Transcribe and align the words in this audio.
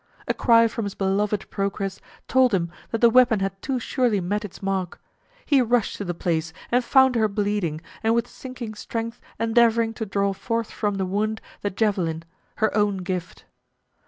A 0.27 0.33
cry 0.33 0.67
from 0.67 0.85
his 0.85 0.95
beloved 0.95 1.47
Procris 1.51 1.99
told 2.27 2.55
him 2.55 2.71
that 2.89 3.01
the 3.01 3.09
weapon 3.11 3.39
had 3.39 3.61
too 3.61 3.77
surely 3.77 4.19
met 4.19 4.43
its 4.43 4.59
mark. 4.63 4.99
He 5.45 5.61
rushed 5.61 5.97
to 5.97 6.03
the 6.03 6.15
place, 6.15 6.51
and 6.71 6.83
found 6.83 7.13
her 7.13 7.27
bleeding, 7.27 7.81
and 8.01 8.15
with 8.15 8.27
sinking 8.27 8.73
strength 8.73 9.21
endeavoring 9.39 9.93
to 9.93 10.05
draw 10.07 10.33
forth 10.33 10.71
from 10.71 10.95
the 10.95 11.05
wound 11.05 11.39
the 11.61 11.69
javelin, 11.69 12.23
her 12.55 12.75
own 12.75 12.97
gift. 13.03 13.45